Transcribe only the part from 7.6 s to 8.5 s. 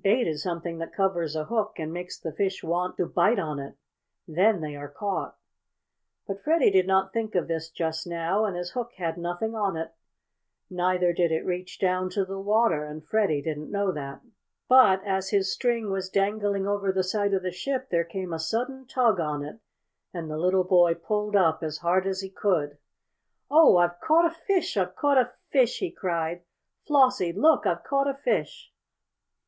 just now,